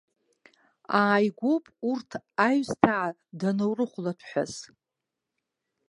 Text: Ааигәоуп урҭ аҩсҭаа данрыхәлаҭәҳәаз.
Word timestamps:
Ааигәоуп 1.01 1.65
урҭ 1.91 2.09
аҩсҭаа 2.45 3.07
данрыхәлаҭәҳәаз. 3.39 4.53